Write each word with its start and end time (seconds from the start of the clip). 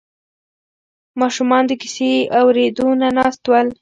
ماشومان 1.21 1.63
د 1.67 1.71
کیسې 1.81 2.11
اورېدو 2.39 2.87
ته 2.99 3.07
ناست 3.17 3.41
ول. 3.49 3.67